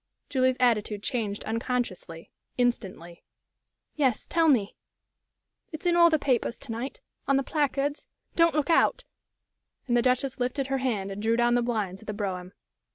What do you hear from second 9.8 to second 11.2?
And the Duchess lifted her hand